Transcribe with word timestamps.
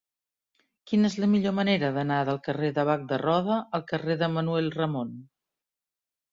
Quina 0.91 1.11
és 1.11 1.17
la 1.23 1.29
millor 1.33 1.53
manera 1.57 1.91
d'anar 1.99 2.17
del 2.31 2.41
carrer 2.49 2.73
de 2.79 2.87
Bac 2.93 3.05
de 3.13 3.21
Roda 3.25 3.61
al 3.81 3.87
carrer 3.95 4.19
de 4.25 4.33
Manuel 4.41 4.75
Ramon? 4.81 5.17